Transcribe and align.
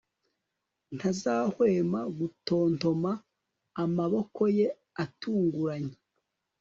ntazahwema 0.95 2.01
gutontoma, 2.17 3.11
amaboko 3.83 4.41
ye 4.57 4.67
atunguranye 5.03 5.95